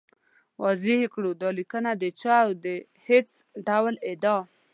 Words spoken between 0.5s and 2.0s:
واضح کړو، دا لیکنه